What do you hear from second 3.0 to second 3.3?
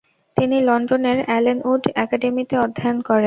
করেন।